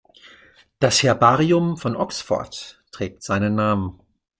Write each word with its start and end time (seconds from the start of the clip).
Das 0.79 1.03
Herbarium 1.03 1.77
von 1.77 1.95
Oxford 1.95 2.83
trägt 2.91 3.21
seinen 3.21 3.53
Namen. 3.53 3.99